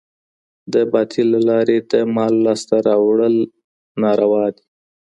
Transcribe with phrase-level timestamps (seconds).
[0.73, 3.35] د باطل له لاري د مال لاسته راوړل
[4.01, 4.63] ناروا دي.